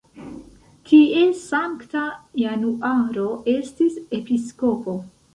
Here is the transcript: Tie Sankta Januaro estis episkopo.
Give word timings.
Tie 0.91 1.25
Sankta 1.41 2.05
Januaro 2.43 3.25
estis 3.53 3.99
episkopo. 4.21 4.97